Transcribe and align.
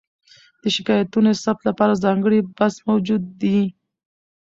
د 0.61 0.63
شکایتونو 0.75 1.29
د 1.33 1.39
ثبت 1.43 1.63
لپاره 1.69 2.01
ځانګړی 2.03 2.39
بکس 2.55 2.73
موجود 2.89 3.23
دی. 3.41 3.59